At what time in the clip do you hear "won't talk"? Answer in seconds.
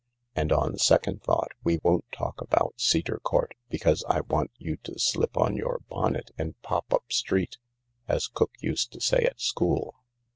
1.83-2.41